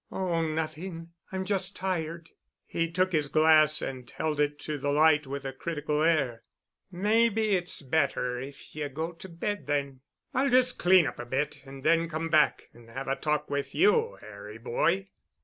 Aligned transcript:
"Oh—nothing—I'm 0.11 1.45
just 1.45 1.75
tired." 1.75 2.31
He 2.65 2.89
took 2.89 3.11
his 3.11 3.27
glass 3.27 3.83
and 3.83 4.09
held 4.09 4.39
it 4.39 4.57
to 4.61 4.79
the 4.79 4.89
light 4.91 5.27
with 5.27 5.45
a 5.45 5.53
critical 5.53 6.01
air. 6.01 6.41
"Maybe 6.91 7.55
it's 7.55 7.83
better 7.83 8.39
if 8.39 8.75
ye 8.75 8.89
go 8.89 9.11
to 9.11 9.29
bed 9.29 9.67
then. 9.67 9.99
I'll 10.33 10.49
just 10.49 10.79
clean 10.79 11.05
up 11.05 11.19
a 11.19 11.25
bit 11.27 11.61
and 11.65 11.83
then 11.83 12.09
come 12.09 12.29
back 12.29 12.69
and 12.73 12.89
have 12.89 13.07
a 13.07 13.15
talk 13.15 13.47
with 13.51 13.75
you, 13.75 14.17
Harry 14.21 14.57
boy." 14.57 15.09